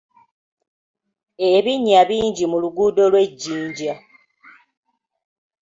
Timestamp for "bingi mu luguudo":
2.09-3.03